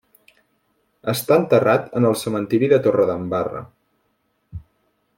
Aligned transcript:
Està 1.11 1.37
enterrat 1.41 1.93
en 2.01 2.09
el 2.11 2.17
cementiri 2.23 2.73
de 2.75 2.83
Torredembarra. 2.89 3.65